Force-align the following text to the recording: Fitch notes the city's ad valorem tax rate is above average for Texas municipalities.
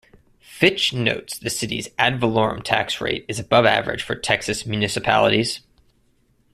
Fitch 0.39 0.93
notes 0.93 1.37
the 1.37 1.51
city's 1.51 1.87
ad 1.99 2.19
valorem 2.19 2.63
tax 2.63 2.99
rate 2.99 3.23
is 3.27 3.37
above 3.37 3.67
average 3.67 4.01
for 4.01 4.15
Texas 4.15 4.65
municipalities. 4.65 5.59